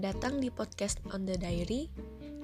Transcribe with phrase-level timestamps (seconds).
[0.00, 1.92] Datang di podcast On The Diary.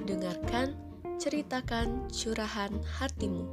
[0.04, 0.76] Dengarkan,
[1.16, 2.68] ceritakan curahan
[3.00, 3.48] hatimu.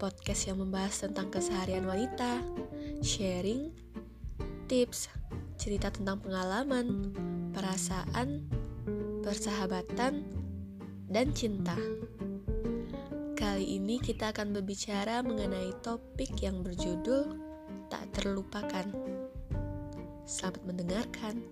[0.00, 2.40] Podcast yang membahas tentang keseharian wanita,
[3.04, 3.68] sharing,
[4.64, 5.12] tips,
[5.60, 7.12] cerita tentang pengalaman,
[7.52, 8.48] perasaan,
[9.20, 10.24] persahabatan,
[11.12, 11.76] dan cinta.
[13.36, 17.36] Kali ini kita akan berbicara mengenai topik yang berjudul
[17.92, 18.88] Tak Terlupakan.
[20.24, 21.44] Selamat mendengarkan.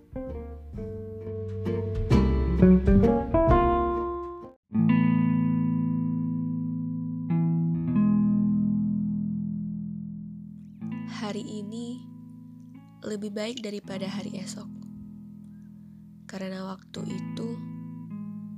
[13.16, 14.68] Lebih baik daripada hari esok,
[16.28, 17.48] karena waktu itu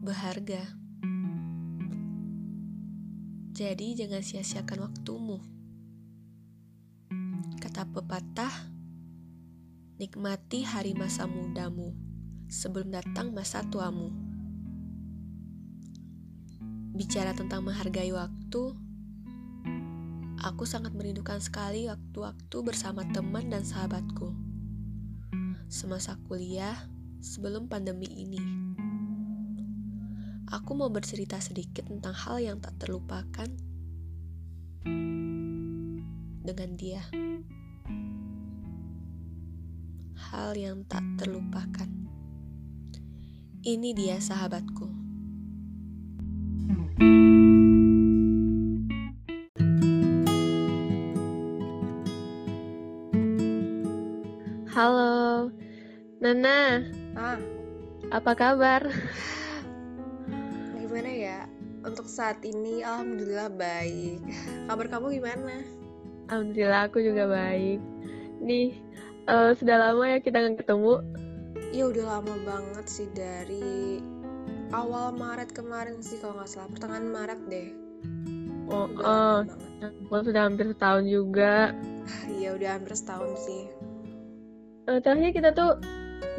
[0.02, 0.74] berharga.
[3.54, 5.38] Jadi, jangan sia-siakan waktumu.
[7.62, 8.50] Kata pepatah,
[10.02, 11.94] nikmati hari masa mudamu
[12.50, 14.10] sebelum datang masa tuamu.
[16.98, 18.74] Bicara tentang menghargai waktu,
[20.42, 24.47] aku sangat merindukan sekali waktu-waktu bersama teman dan sahabatku.
[25.68, 26.88] Semasa kuliah,
[27.20, 28.40] sebelum pandemi ini.
[30.48, 33.44] Aku mau bercerita sedikit tentang hal yang tak terlupakan
[36.40, 37.04] dengan dia.
[40.32, 41.92] Hal yang tak terlupakan.
[43.60, 44.88] Ini dia sahabatku.
[54.78, 55.50] Halo,
[56.22, 56.86] Nana.
[57.18, 57.34] Ah,
[58.14, 58.86] Apa kabar?
[60.78, 61.50] gimana ya?
[61.82, 64.22] Untuk saat ini, alhamdulillah baik.
[64.70, 65.66] Kabar kamu gimana?
[66.30, 67.82] Alhamdulillah aku juga baik.
[68.38, 68.78] Nih,
[69.26, 71.02] eh, sudah lama ya kita nggak ketemu.
[71.74, 73.98] Ya udah lama banget sih dari
[74.70, 77.68] awal Maret kemarin sih kalau nggak salah pertengahan Maret deh.
[78.70, 79.38] Oh, Udah oh,
[79.82, 81.74] ampun, sudah hampir setahun juga.
[82.30, 83.66] Iya udah hampir setahun sih.
[84.88, 85.76] Eh, terakhir kita tuh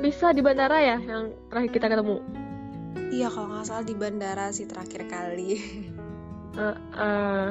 [0.01, 2.17] bisa di bandara ya, yang terakhir kita ketemu.
[3.13, 5.53] Iya kalau nggak salah di bandara sih terakhir kali.
[6.49, 7.49] Eh, eh,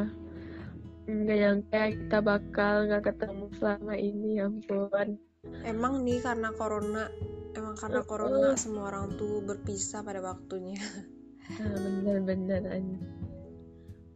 [1.06, 5.16] nggak nyangka kita bakal nggak ketemu selama ini, ya ampun.
[5.62, 7.06] Emang nih karena corona,
[7.54, 8.10] emang karena Uh-uh.
[8.10, 10.76] corona semua orang tuh berpisah pada waktunya.
[11.62, 13.06] Nah, bener-bener anjing.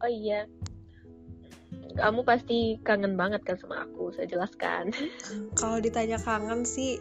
[0.03, 0.51] Oh iya,
[1.95, 4.91] kamu pasti kangen banget kan sama aku, saya jelaskan.
[5.59, 6.99] Kalau ditanya kangen sih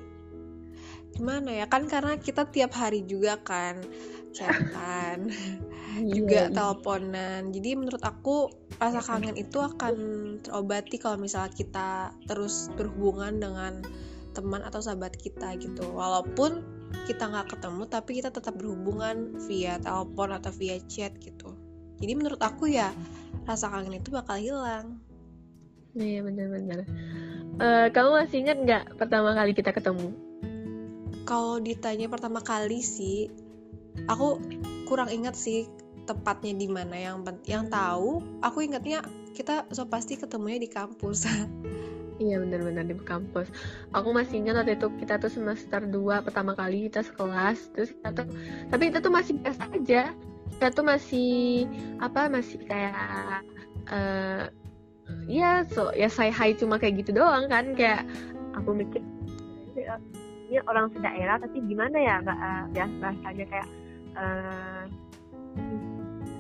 [1.13, 1.67] gimana ya?
[1.69, 3.81] Kan karena kita tiap hari juga kan
[4.33, 5.29] chatan
[6.17, 7.53] juga Iya, teleponan.
[7.53, 8.49] Jadi menurut aku
[8.81, 9.95] rasa kangen itu akan
[10.41, 13.85] terobati kalau misalnya kita terus berhubungan dengan
[14.33, 15.85] teman atau sahabat kita gitu.
[15.93, 16.65] Walaupun
[17.05, 21.57] kita nggak ketemu tapi kita tetap berhubungan via telepon atau via chat gitu
[22.03, 22.91] jadi menurut aku ya
[23.47, 24.99] rasa kangen itu bakal hilang
[25.93, 26.89] Iya benar-benar.
[27.61, 30.09] Eh, kamu masih ingat nggak pertama kali kita ketemu?
[31.29, 33.29] Kalau ditanya pertama kali sih,
[34.09, 34.41] aku
[34.89, 35.69] kurang ingat sih
[36.09, 38.25] tepatnya di mana yang yang tahu.
[38.41, 39.05] Aku ingatnya
[39.37, 41.29] kita so pasti ketemunya di kampus.
[42.21, 43.51] Iya benar-benar di kampus.
[43.91, 48.15] Aku masih ingat waktu itu kita tuh semester 2 pertama kali kita sekelas, terus kita
[48.15, 48.27] tuh
[48.71, 50.15] tapi itu tuh masih biasa aja.
[50.53, 51.67] Kita tuh masih
[51.99, 53.43] apa masih kayak
[53.91, 54.47] eh
[55.27, 58.07] ya so ya say hi cuma kayak gitu doang kan kayak
[58.55, 59.03] aku mikir
[60.49, 63.69] ini orang sedaerah tapi gimana ya nggak eh, biasa bahasanya kayak
[64.13, 64.83] eh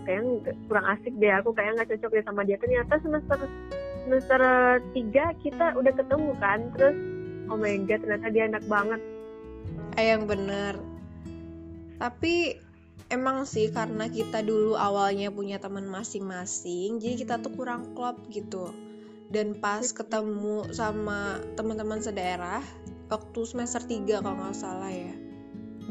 [0.06, 3.38] kayaknya nggak- kurang asik deh aku kayak nggak cocok deh sama dia ternyata semester
[4.06, 4.40] semester
[4.94, 6.96] tiga kita udah ketemu kan terus
[7.50, 9.00] oh my god ternyata dia enak banget
[10.00, 10.80] Eh yang bener.
[12.00, 12.56] Tapi
[13.12, 18.72] emang sih karena kita dulu awalnya punya teman masing-masing, jadi kita tuh kurang klop gitu.
[19.28, 22.64] Dan pas ketemu sama teman-teman sedaerah
[23.12, 25.12] waktu semester 3 kalau nggak salah ya.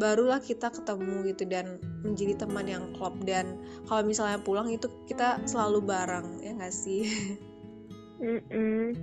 [0.02, 5.38] Barulah kita ketemu gitu dan menjadi teman yang klop dan kalau misalnya pulang itu kita
[5.46, 7.06] selalu bareng ya nggak sih?
[8.22, 8.94] Mm-mm.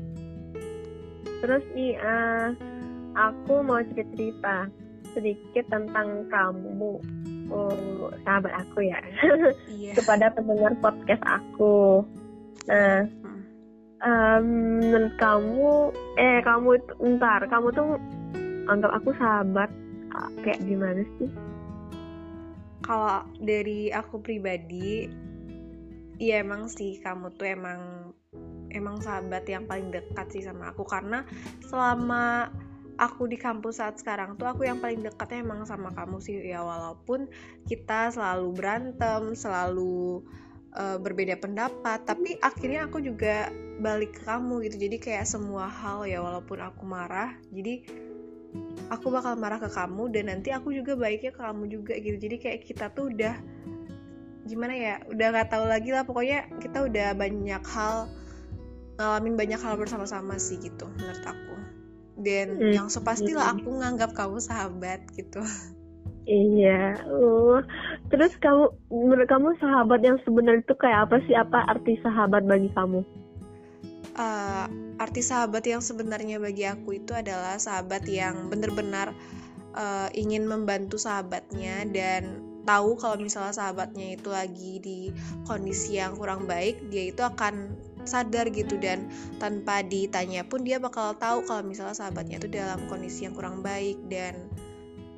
[1.43, 2.49] terus nih eh,
[3.19, 4.57] aku mau cerita cerita
[5.11, 7.03] sedikit tentang kamu
[7.51, 8.99] oh, sahabat aku ya
[9.67, 9.93] Iya.
[9.99, 12.05] kepada pendengar podcast aku
[12.67, 13.43] nah Hmm.
[13.99, 14.47] em,
[14.85, 15.71] menurut kamu
[16.17, 17.97] eh kamu itu ntar kamu tuh
[18.69, 19.71] anggap aku sahabat
[20.13, 21.31] ah, kayak gimana sih
[22.79, 25.05] Kalau dari aku pribadi,
[26.17, 27.81] iya emang sih kamu tuh emang
[28.73, 31.21] emang sahabat yang paling dekat sih sama aku karena
[31.69, 32.49] selama
[32.99, 36.61] aku di kampus saat sekarang tuh aku yang paling dekatnya emang sama kamu sih ya.
[36.67, 37.31] Walaupun
[37.65, 40.27] kita selalu berantem selalu
[40.75, 43.49] uh, berbeda pendapat tapi akhirnya aku juga
[43.79, 44.77] balik ke kamu gitu.
[44.91, 47.87] Jadi kayak semua hal ya walaupun aku marah jadi
[48.91, 52.19] aku bakal marah ke kamu dan nanti aku juga baiknya ke kamu juga gitu.
[52.19, 53.39] Jadi kayak kita tuh udah
[54.49, 56.03] gimana ya udah nggak tahu lagi lah.
[56.03, 58.11] Pokoknya kita udah banyak hal
[58.99, 61.78] ngalamin banyak hal bersama-sama sih gitu menurut aku
[62.19, 62.73] dan hmm.
[62.75, 65.41] yang sepastilah aku nganggap kamu sahabat gitu.
[66.29, 67.65] Iya uh.
[68.13, 71.33] Terus kamu menurut kamu sahabat yang sebenarnya itu kayak apa sih?
[71.33, 73.01] Apa arti sahabat bagi kamu?
[74.19, 74.67] Uh,
[75.01, 79.15] arti sahabat yang sebenarnya bagi aku itu adalah sahabat yang benar-benar
[79.73, 84.99] uh, ingin membantu sahabatnya dan tahu kalau misalnya sahabatnya itu lagi di
[85.49, 87.73] kondisi yang kurang baik dia itu akan
[88.09, 89.07] sadar gitu dan
[89.37, 94.01] tanpa ditanya pun dia bakal tahu kalau misalnya sahabatnya itu dalam kondisi yang kurang baik
[94.09, 94.49] dan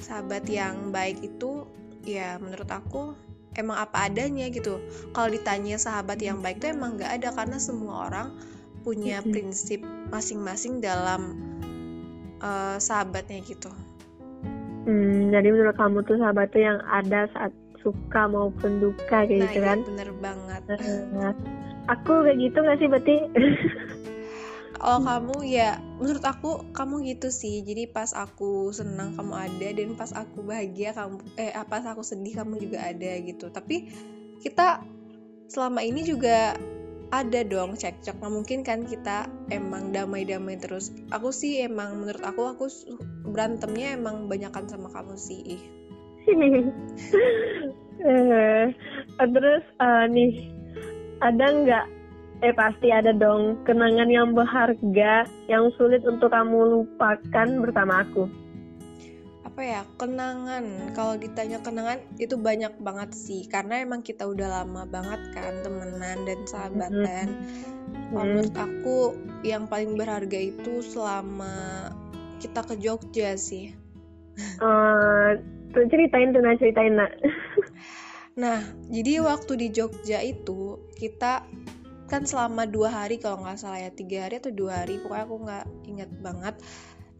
[0.02, 1.64] sahabat yang baik itu
[2.02, 3.14] ya menurut aku
[3.54, 4.82] emang apa adanya gitu
[5.14, 8.34] kalau ditanya sahabat yang baik itu emang gak ada karena semua orang
[8.80, 11.36] punya prinsip masing-masing dalam
[12.40, 13.68] uh, sahabatnya gitu.
[14.88, 19.38] Hmm, jadi menurut kamu tuh sahabat tuh yang ada saat suka maupun duka kayak nah,
[19.48, 19.78] gitu iya, kan?
[19.88, 20.62] bener banget.
[21.16, 21.32] Nah,
[21.88, 23.16] aku kayak gitu gak sih berarti?
[24.80, 27.60] Oh kamu ya menurut aku kamu gitu sih.
[27.60, 32.40] Jadi pas aku senang kamu ada dan pas aku bahagia kamu eh pas aku sedih
[32.40, 33.52] kamu juga ada gitu.
[33.52, 33.92] Tapi
[34.40, 34.80] kita
[35.52, 36.56] selama ini juga
[37.12, 38.24] ada dong cekcok.
[38.24, 40.96] Nah, mungkin kan kita emang damai-damai terus.
[41.12, 42.64] Aku sih emang menurut aku aku
[43.28, 45.60] berantemnya emang banyakan sama kamu sih
[48.06, 48.64] eh,
[49.20, 50.50] terus uh, nih
[51.20, 51.86] ada nggak?
[52.40, 58.24] Eh pasti ada dong kenangan yang berharga yang sulit untuk kamu lupakan bersama aku.
[59.44, 60.96] Apa ya kenangan?
[60.96, 63.44] Kalau ditanya kenangan itu banyak banget sih.
[63.44, 67.28] Karena emang kita udah lama banget kan temenan dan sahabatan.
[67.30, 67.70] Mm-hmm.
[68.10, 69.14] menurut aku
[69.46, 71.90] yang paling berharga itu selama
[72.42, 73.74] kita ke Jogja sih.
[74.58, 75.36] Uh,
[75.72, 77.12] ceritain tuh nah ceritain nak
[78.38, 81.44] Nah, jadi waktu di Jogja itu kita
[82.08, 85.36] kan selama dua hari kalau nggak salah ya tiga hari atau dua hari pokoknya aku
[85.46, 86.54] nggak ingat banget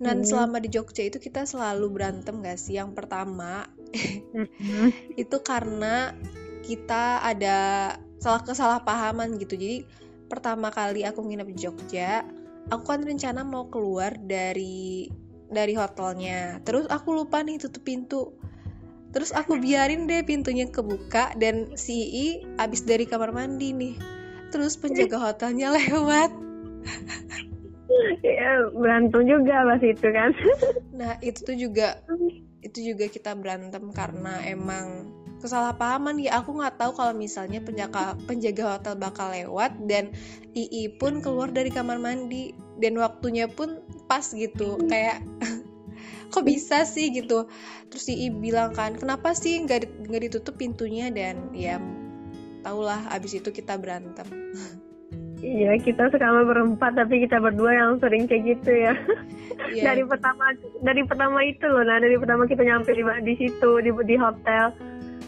[0.03, 0.27] dan hmm.
[0.27, 4.91] selama di Jogja itu kita selalu berantem gak sih yang pertama hmm.
[5.23, 6.11] itu karena
[6.67, 7.59] kita ada
[8.19, 9.87] salah kesalahpahaman gitu jadi
[10.27, 12.27] pertama kali aku nginep di Jogja
[12.75, 15.07] aku kan rencana mau keluar dari
[15.51, 16.63] dari hotelnya.
[16.63, 18.33] Terus aku lupa nih tutup pintu.
[19.11, 22.27] Terus aku biarin deh pintunya kebuka dan si I
[22.63, 23.95] abis dari kamar mandi nih.
[24.55, 26.31] Terus penjaga hotelnya lewat.
[28.23, 30.31] Ya berantem juga pas itu kan.
[31.01, 31.99] Nah itu tuh juga
[32.63, 35.11] itu juga kita berantem karena emang
[35.43, 36.23] kesalahpahaman.
[36.23, 40.15] Ya aku nggak tahu kalau misalnya penjaga penjaga hotel bakal lewat dan
[40.55, 42.55] II pun keluar dari kamar mandi.
[42.79, 45.23] Dan waktunya pun pas gitu kayak
[46.35, 47.47] kok bisa sih gitu
[47.87, 51.79] terus si I bilang kan kenapa sih nggak nggak ditutup pintunya dan ya
[52.67, 54.27] tahulah abis itu kita berantem
[55.41, 58.93] Iya, kita sekarang berempat tapi kita berdua yang sering kayak gitu ya.
[59.71, 59.93] Yeah.
[59.93, 60.51] dari pertama
[60.83, 64.75] dari pertama itu loh, nah dari pertama kita nyampe di, di situ di di hotel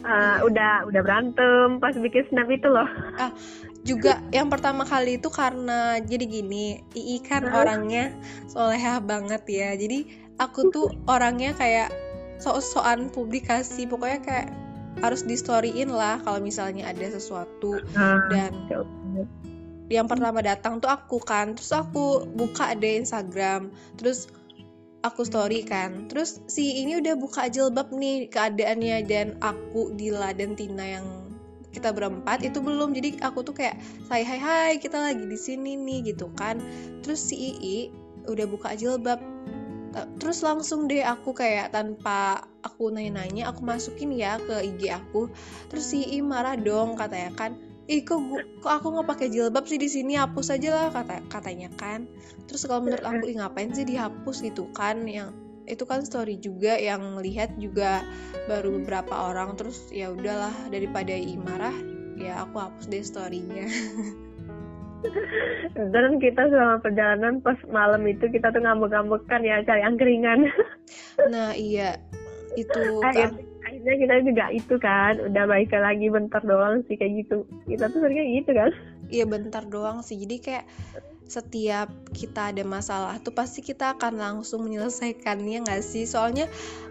[0.02, 2.88] uh, udah udah berantem pas bikin snap itu loh.
[3.22, 3.30] Ah,
[3.82, 8.14] juga yang pertama kali itu karena jadi gini, Ii kan orangnya
[8.46, 9.74] soleha banget ya.
[9.74, 10.06] Jadi
[10.38, 11.90] aku tuh orangnya kayak
[12.38, 14.48] sok-sokan publikasi pokoknya kayak
[15.02, 17.82] harus di storyin lah kalau misalnya ada sesuatu.
[18.30, 18.52] Dan
[19.90, 21.58] yang pertama datang tuh aku kan.
[21.58, 23.74] Terus aku buka ada Instagram.
[23.98, 24.30] Terus
[25.02, 26.06] aku story kan.
[26.06, 28.96] Terus si ini udah buka jilbab nih keadaannya.
[29.10, 31.06] Dan aku Dila dan Tina yang
[31.72, 32.92] kita berempat itu belum.
[32.92, 36.60] Jadi aku tuh kayak saya hai hai kita lagi di sini nih gitu kan.
[37.00, 37.80] Terus si Ii
[38.28, 39.18] udah buka jilbab.
[39.92, 45.28] Terus langsung deh aku kayak tanpa aku nanya-nanya aku masukin ya ke IG aku.
[45.68, 47.52] Terus si I marah dong katanya kan
[47.90, 50.14] ih kok, gua, kok aku nggak pakai jilbab sih di sini?
[50.14, 52.06] Hapus aja lah kata katanya kan.
[52.46, 54.46] Terus kalau menurut aku ih ngapain sih dihapus?
[54.46, 55.34] Gitu kan yang
[55.70, 58.02] itu kan story juga yang lihat juga
[58.50, 61.74] baru beberapa orang terus ya udahlah daripada I marah
[62.18, 63.66] ya aku hapus deh storynya.
[65.74, 70.46] Dan kita selama perjalanan pas malam itu kita tuh ngambek-ngambekan ya cari angkringan
[71.34, 71.98] nah iya.
[72.54, 73.34] Itu kan.
[73.62, 77.42] akhirnya kita juga itu kan udah baik lagi bentar doang sih kayak gitu.
[77.66, 78.70] Kita tuh seringnya gitu kan
[79.12, 80.66] iya bentar doang sih jadi kayak
[81.28, 86.48] setiap kita ada masalah tuh pasti kita akan langsung menyelesaikannya nggak sih soalnya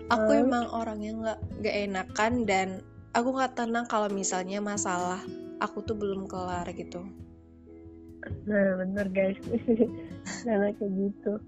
[0.07, 0.45] aku Hmm.
[0.45, 2.67] emang orang yang nggak nggak enakan dan
[3.11, 5.19] aku nggak tenang kalau misalnya masalah
[5.61, 7.05] aku tuh belum kelar gitu
[8.45, 9.37] Nah, bener guys.
[10.45, 11.41] Karena kayak gitu.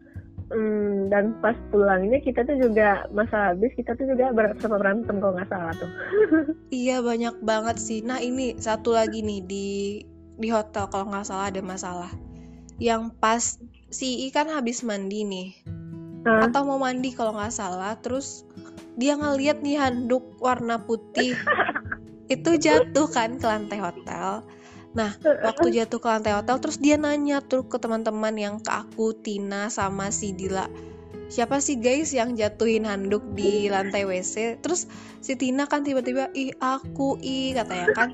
[0.50, 5.18] Hmm, dan pas pulangnya kita tuh juga masa habis kita tuh juga ber sama berantem
[5.18, 5.90] kalau nggak salah tuh.
[6.74, 9.70] iya banyak banget sih nah ini satu lagi nih di
[10.38, 12.12] di hotel kalau nggak salah ada masalah.
[12.82, 13.44] Yang pas
[13.94, 15.50] si I kan habis mandi nih.
[16.24, 16.48] Hah?
[16.48, 18.48] atau mau mandi kalau nggak salah terus
[18.96, 21.36] dia ngeliat nih handuk warna putih.
[22.34, 24.48] Itu jatuh kan ke lantai hotel.
[24.96, 29.12] Nah waktu jatuh ke lantai hotel terus dia nanya tuh ke teman-teman yang ke aku
[29.20, 30.72] Tina sama si Dila.
[31.28, 34.88] Siapa sih guys yang jatuhin handuk di lantai WC terus
[35.20, 38.10] si Tina kan tiba-tiba ih aku ih katanya kan.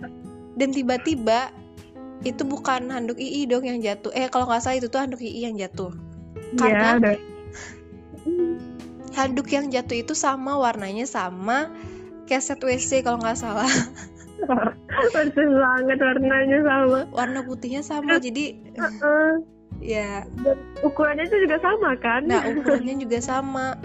[0.57, 1.53] Dan tiba-tiba
[2.21, 5.31] itu bukan handuk II dong yang jatuh eh kalau nggak salah itu tuh handuk II
[5.41, 5.91] yang jatuh
[6.51, 7.17] Karena- Iya, udah.
[9.13, 11.71] handuk yang jatuh itu sama warnanya sama
[12.25, 13.67] keset WC kalau nggak salah
[15.09, 16.99] Persis banget warnanya sama.
[17.09, 19.29] warna putihnya sama jadi Heeh.
[19.79, 22.23] ya Dan ukurannya itu juga sama kan?
[22.23, 23.75] nah ukurannya juga sama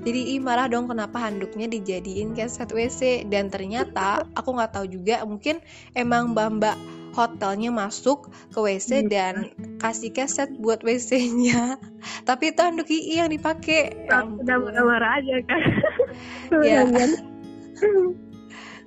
[0.00, 5.22] jadi ih marah dong kenapa handuknya dijadiin keset WC dan ternyata aku nggak tahu juga
[5.22, 5.58] mungkin
[5.92, 6.78] emang mbak-mbak
[7.16, 9.08] hotelnya masuk ke WC Iya.
[9.08, 9.34] dan
[9.80, 11.80] kasih keset buat WC-nya
[12.28, 15.62] tapi itu handuk II yang dipakai Ya udah marah-marah aja kan.
[16.62, 16.84] Ya.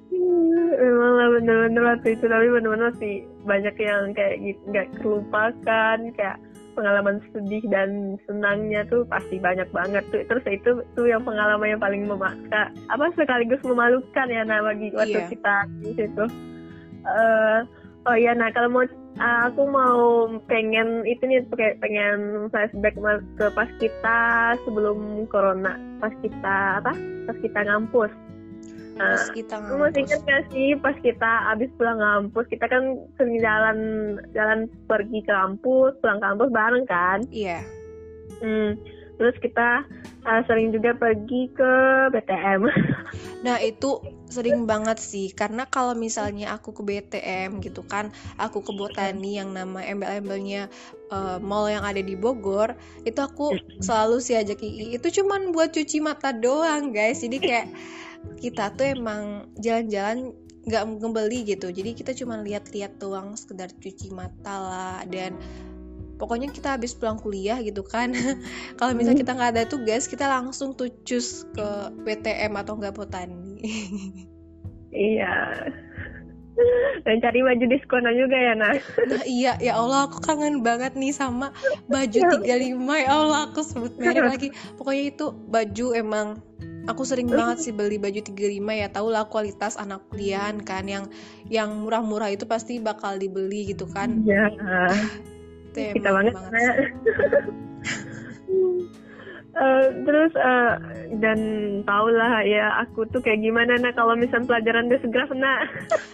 [0.09, 6.37] Memang lah bener-bener waktu itu tapi bener-bener sih banyak yang kayak gitu nggak terlupakan kayak
[6.73, 11.81] pengalaman sedih dan senangnya tuh pasti banyak banget tuh terus itu tuh yang pengalaman yang
[11.83, 15.29] paling memaksa apa sekaligus memalukan ya nah bagi waktu Iya.
[15.29, 16.25] kita di situ
[16.99, 17.59] Eh,
[18.07, 22.95] oh iya nah kalau mau eh, aku mau pengen itu nih kayak pengen flashback
[23.35, 24.19] ke pas kita
[24.63, 26.95] sebelum corona pas kita apa?
[27.27, 28.11] Pas kita ngampus.
[28.99, 30.03] Nah, terus kita Lu masih ngampus.
[30.03, 32.83] ingat gak sih pas kita abis pulang kampus kita kan
[33.15, 33.77] sering jalan
[34.35, 37.19] jalan pergi ke kampus pulang kampus bareng kan?
[37.31, 37.63] Iya.
[38.39, 38.75] Hmm.
[39.19, 39.83] Terus kita
[40.23, 41.71] uh, sering juga pergi ke
[42.15, 42.61] BTM
[43.45, 45.31] Nah itu sering banget sih.
[45.31, 50.67] Karena kalau misalnya aku ke BTM gitu kan aku ke Botani yang nama embel-embelnya
[51.11, 52.75] eh, mall yang ada di Bogor
[53.07, 57.23] itu aku selalu sih ajak II itu cuman buat cuci mata doang guys.
[57.23, 57.67] Jadi kayak
[58.43, 60.35] kita tuh emang jalan-jalan
[60.67, 61.71] nggak ngebeli gitu.
[61.71, 64.99] Jadi kita cuma lihat-lihat doang sekedar cuci mata lah.
[65.07, 65.39] Dan
[66.19, 68.11] pokoknya kita habis pulang kuliah gitu kan.
[68.79, 71.67] Kalau misalnya kita nggak ada tugas kita langsung tuh cus ke
[72.03, 73.57] PTM atau nggak botani.
[74.89, 75.69] Iya.
[77.05, 78.73] Dan cari baju diskonan juga ya nah
[79.05, 81.53] nah iya ya Allah aku kangen banget nih sama
[81.85, 84.49] baju 35 ya Allah aku sebut merek lagi.
[84.81, 86.41] Pokoknya itu baju emang
[86.89, 88.89] aku sering banget sih beli baju 35 ya.
[88.89, 91.05] Tau lah kualitas anak kuliahan kan yang
[91.53, 94.25] yang murah-murah itu pasti bakal dibeli gitu kan.
[94.25, 94.49] Iya
[95.69, 96.89] Itu kita emang banget, banget sih.
[99.59, 100.73] Eh, terus eh,
[101.19, 101.39] dan
[101.83, 105.67] tau lah ya aku tuh kayak gimana nah kalau misal pelajaran desgraf nah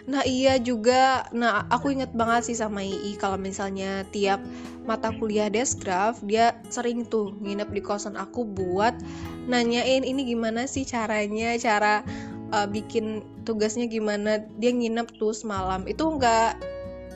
[0.09, 4.41] Nah iya juga, nah aku inget banget sih sama II kalau misalnya tiap
[4.89, 8.97] mata kuliah desgraf dia sering tuh nginep di kosan aku buat
[9.45, 12.01] nanyain ini gimana sih caranya, cara
[12.49, 14.41] uh, bikin tugasnya gimana.
[14.57, 15.85] Dia nginep tuh semalam.
[15.85, 16.74] Itu nggak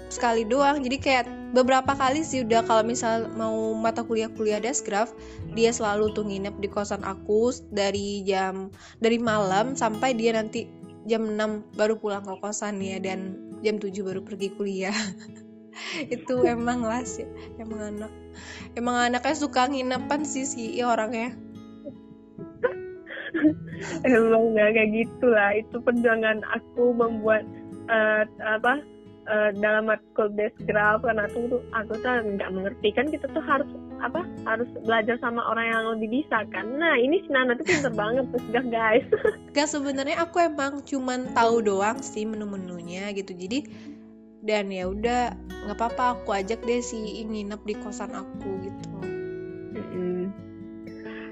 [0.10, 5.10] sekali doang, jadi kayak beberapa kali sih udah kalau misal mau mata kuliah-kuliah desgraf
[5.58, 8.70] dia selalu tuh nginep di kosan aku dari jam
[9.02, 10.70] dari malam sampai dia nanti
[11.10, 13.34] jam 6 baru pulang ke kosan ya dan
[13.66, 14.94] jam 7 baru pergi kuliah.
[16.14, 17.26] Itu emang lah sih
[17.58, 18.12] emang anak
[18.78, 21.34] emang anaknya suka nginepan sih si orangnya.
[24.04, 25.56] Emang nggak kayak gitulah.
[25.56, 27.48] Itu perjuangan aku membuat
[27.88, 28.84] eh, apa
[29.30, 32.90] eh, dalam matkul desgraf karena aku tuh aku tuh nggak mengerti.
[32.98, 33.70] Kan kita tuh harus
[34.02, 36.66] apa harus belajar sama orang yang lebih bisa kan.
[36.76, 39.06] Nah ini si Nana tuh pinter banget desgraf guys.
[39.56, 43.32] Gak sebenarnya aku emang cuman tahu doang sih menu-menunya gitu.
[43.38, 43.70] Jadi
[44.40, 45.36] dan ya udah
[45.68, 48.90] nggak apa-apa aku ajak deh si nginep di kosan aku gitu.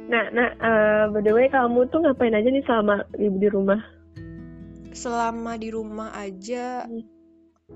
[0.07, 3.79] Nah nah eh, by the way kamu tuh ngapain aja nih selama ibu di rumah?
[4.95, 7.16] Selama di rumah aja Hmm.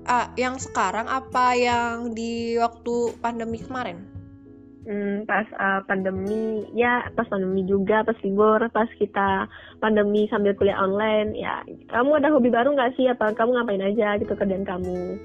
[0.08, 4.08] Ah yang sekarang apa yang di waktu pandemi kemarin
[4.82, 9.46] Hmm, pas uh, pandemi ya pas pandemi juga pas libur pas kita
[9.78, 14.18] pandemi sambil kuliah online ya kamu ada hobi baru nggak sih apa kamu ngapain aja
[14.18, 15.22] gitu kerjaan kamu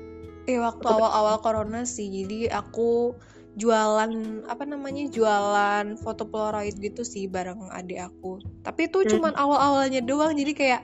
[0.47, 3.19] Eh waktu awal-awal corona sih, jadi aku
[3.59, 4.12] jualan
[4.47, 8.39] apa namanya jualan foto polaroid gitu sih bareng adik aku.
[8.63, 9.09] Tapi itu hmm.
[9.12, 10.81] cuman awal-awalnya doang, jadi kayak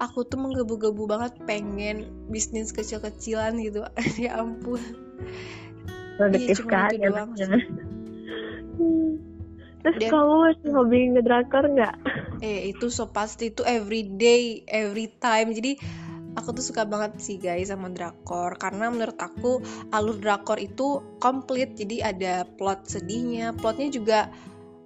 [0.00, 3.84] aku tuh menggebu-gebu banget pengen bisnis kecil-kecilan gitu.
[4.24, 4.80] ya ampun.
[6.16, 7.30] Produktif iya, itu doang.
[9.80, 11.94] Terus Dia, kamu masih hobi ngedrakor nggak?
[12.44, 15.56] Eh itu so pasti itu every day, every time.
[15.56, 15.80] Jadi
[16.36, 21.76] aku tuh suka banget sih guys sama drakor karena menurut aku alur drakor itu komplit.
[21.80, 24.28] Jadi ada plot sedihnya, plotnya juga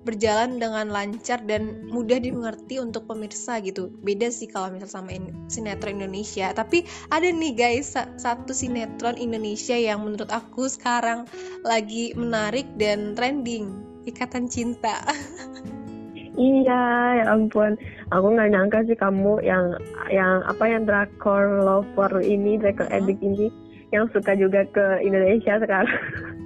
[0.04, 3.90] berjalan dengan lancar dan mudah dimengerti untuk pemirsa gitu.
[4.04, 6.52] Beda sih kalau misal sama in sinetron Indonesia.
[6.52, 11.24] Tapi ada nih guys sa satu sinetron Indonesia yang menurut aku sekarang
[11.64, 15.00] lagi menarik dan trending ikatan cinta
[16.36, 16.82] iya
[17.20, 17.78] ya ampun
[18.12, 19.74] aku nggak nyangka sih kamu yang
[20.12, 23.16] yang apa yang drakor lover ini drakor uh -huh.
[23.24, 23.48] ini
[23.94, 26.00] yang suka juga ke Indonesia sekarang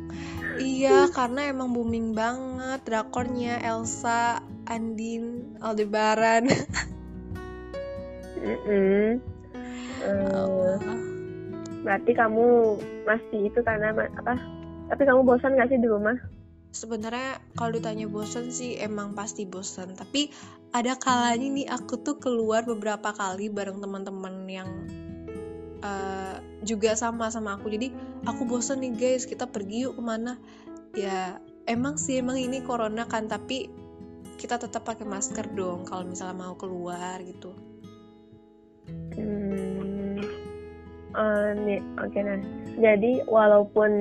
[0.61, 6.47] iya karena emang booming banget drakornya Elsa Andin Aldebaran.
[8.39, 9.07] Mm -mm.
[9.99, 10.79] Uh,
[11.83, 14.39] berarti kamu masih itu karena apa?
[14.89, 16.15] Tapi kamu bosan gak sih di rumah?
[16.69, 19.97] Sebenarnya kalau ditanya bosan sih emang pasti bosan.
[19.97, 20.31] Tapi
[20.71, 24.71] ada kalanya nih aku tuh keluar beberapa kali bareng teman-teman yang
[25.83, 26.18] uh,
[26.63, 27.71] juga sama sama aku.
[27.71, 27.93] Jadi
[28.27, 29.25] aku bosan nih guys.
[29.27, 30.39] Kita pergi yuk ke mana?
[30.97, 31.39] Ya
[31.69, 33.69] emang sih emang ini corona kan tapi
[34.41, 37.53] kita tetap pakai masker dong kalau misalnya mau keluar gitu.
[39.19, 40.17] Hmm,
[41.13, 42.41] uh, nih oke okay, nah
[42.79, 43.93] jadi walaupun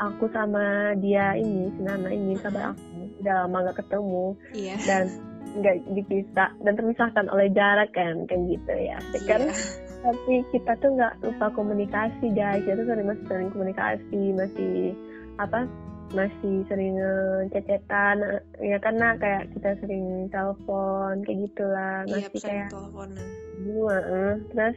[0.00, 2.82] aku sama dia ini Sinana ini sahabat aku
[3.20, 4.76] udah lama gak ketemu iya.
[4.88, 5.04] dan
[5.50, 8.98] nggak dipisah dan terpisahkan oleh jarak kan kayak gitu ya.
[8.98, 9.20] Iya.
[9.28, 9.42] kan
[10.00, 12.64] tapi kita tuh nggak lupa komunikasi guys.
[12.64, 14.74] Kita tuh sering masih sering komunikasi masih
[15.36, 15.68] apa
[16.10, 16.98] masih sering
[17.54, 22.02] cecetan ya karena kayak kita sering telepon kayak gitulah.
[22.08, 23.26] Iya, masih kayak teleponan
[23.86, 24.76] uh, terus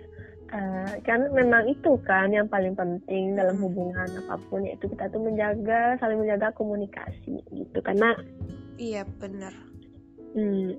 [0.53, 5.21] uh, kan memang itu kan yang paling penting dalam hubungan apa pun yaitu kita tuh
[5.23, 7.79] menjaga saling menjaga komunikasi gitu.
[7.81, 8.13] Karena
[8.77, 9.53] iya benar
[10.37, 10.69] hmm,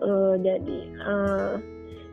[0.00, 1.54] uh, jadi uh,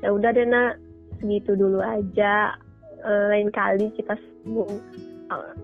[0.03, 0.79] ya udah deh nak
[1.23, 2.59] segitu dulu aja
[3.07, 4.75] uh, lain kali kita sambung
[5.31, 5.55] uh,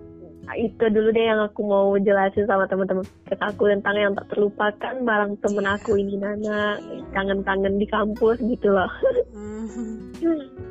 [0.55, 3.05] itu dulu deh yang aku mau jelasin sama teman-teman
[3.43, 5.75] aku tentang yang tak terlupakan barang temen yeah.
[5.77, 6.79] aku ini Nana
[7.11, 8.89] kangen-kangen di kampus gitu loh
[9.35, 10.15] mm.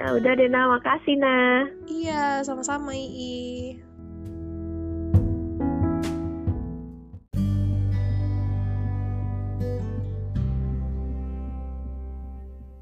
[0.00, 1.68] Ya udah deh Nah, makasih Nah.
[1.84, 3.76] Iya, sama-sama Ii.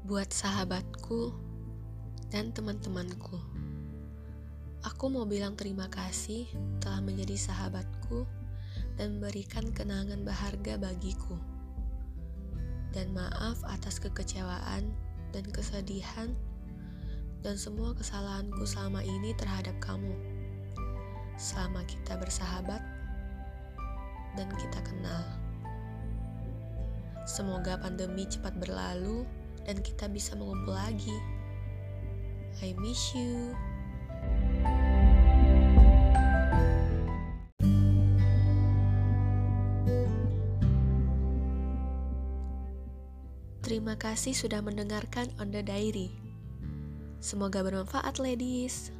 [0.07, 1.48] Buat sahabatku
[2.29, 3.41] dan teman-temanku,
[4.85, 6.45] aku mau bilang terima kasih
[6.77, 8.29] telah menjadi sahabatku
[9.01, 11.33] dan memberikan kenangan berharga bagiku.
[12.93, 14.93] Dan maaf atas kekecewaan
[15.33, 16.33] dan kesedihan
[17.41, 20.13] dan semua kesalahanku selama ini terhadap kamu.
[21.33, 22.81] Selama kita bersahabat
[24.37, 25.25] dan kita kenal.
[27.25, 29.25] Semoga pandemi cepat berlalu
[29.65, 31.38] dan kita bisa mengumpul lagi.
[32.59, 33.55] I miss you.
[43.63, 46.11] Terima kasih sudah mendengarkan On The Diary.
[47.23, 48.91] Semoga bermanfaat, ladies.